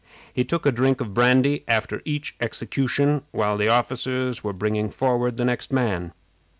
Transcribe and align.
He 0.33 0.43
took 0.43 0.65
a 0.65 0.71
drink 0.71 0.99
of 0.99 1.13
brandy 1.13 1.63
after 1.67 2.01
each 2.05 2.35
execution 2.41 3.21
while 3.29 3.55
the 3.55 3.67
officers 3.67 4.43
were 4.43 4.51
bringing 4.51 4.89
forward 4.89 5.37
the 5.37 5.45
next 5.45 5.71
man. 5.71 6.11